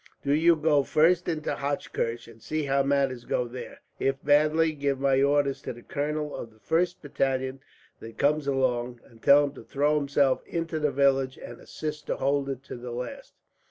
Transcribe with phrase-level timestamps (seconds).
[0.23, 3.81] Do you go first into Hochkirch, and see how matters go there.
[3.99, 7.59] If badly, give my order to the colonel of the first battalion
[7.99, 12.17] that comes along, and tell him to throw himself into the village and assist to
[12.17, 13.35] hold it to the last.